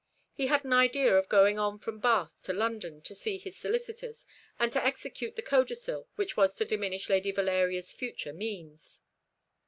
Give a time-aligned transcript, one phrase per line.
[0.33, 4.25] He had an idea of going on from Bath to London, to see his solicitors,
[4.57, 9.01] and to execute the codicil which was to diminish Lady Valeria's future means.